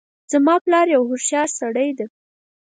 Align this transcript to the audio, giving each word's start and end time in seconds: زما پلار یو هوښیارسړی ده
زما 0.31 0.55
پلار 0.63 0.87
یو 0.95 1.01
هوښیارسړی 1.09 1.89
ده 1.97 2.05